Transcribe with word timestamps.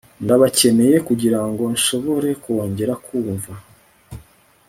ndabakeneye 0.23 0.95
kugirango 1.07 1.63
nshobore 1.75 2.29
kongera 2.43 2.93
kumva 3.05 3.53